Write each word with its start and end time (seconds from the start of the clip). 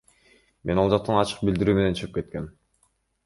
Мен 0.69 0.81
ал 0.83 0.89
жактан 0.93 1.19
ачык 1.23 1.45
билдирүү 1.49 1.77
менен 1.81 1.99
чыгып 2.01 2.17
кеткем. 2.17 2.51